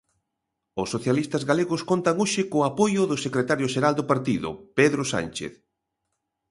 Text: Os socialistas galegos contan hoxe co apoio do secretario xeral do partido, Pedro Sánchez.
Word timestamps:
Os 0.81 0.91
socialistas 0.95 1.43
galegos 1.49 1.81
contan 1.91 2.15
hoxe 2.23 2.41
co 2.51 2.59
apoio 2.69 3.01
do 3.09 3.17
secretario 3.25 3.71
xeral 3.73 3.93
do 3.99 4.07
partido, 4.11 4.49
Pedro 4.77 5.03
Sánchez. 5.13 5.53